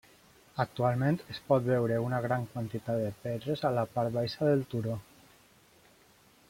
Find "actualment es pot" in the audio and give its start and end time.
0.61-1.67